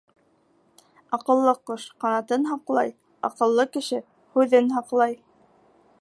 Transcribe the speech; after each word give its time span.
Аҡыллы 1.17 1.53
ҡош 1.71 1.85
ҡанатын 2.05 2.49
һаҡлай, 2.53 2.91
аҡыллы 3.29 3.69
кеше 3.77 4.03
һүҙен 4.39 4.77
һаҡлай. 4.79 5.19